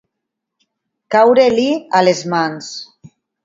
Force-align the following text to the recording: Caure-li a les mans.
Caure-li 1.17 1.69
a 2.01 2.05
les 2.09 2.25
mans. 2.35 2.75